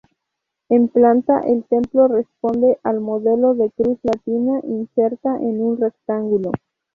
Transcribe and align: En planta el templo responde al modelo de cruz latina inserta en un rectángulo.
En 0.69 0.87
planta 0.87 1.41
el 1.41 1.63
templo 1.65 2.07
responde 2.07 2.79
al 2.81 3.01
modelo 3.01 3.53
de 3.53 3.69
cruz 3.69 3.99
latina 4.01 4.59
inserta 4.63 5.35
en 5.37 5.61
un 5.61 5.79
rectángulo. 5.79 6.53